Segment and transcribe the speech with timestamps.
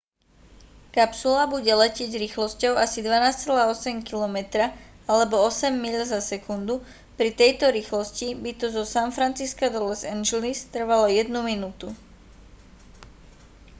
[0.97, 4.37] kapsula bude letieť rýchlosťou asi 12,8 km
[5.13, 6.75] alebo 8 míľ za sekundu
[7.21, 11.87] pri tejto rýchlosti by to zo san francisca do los angeles trvalo jednu minútu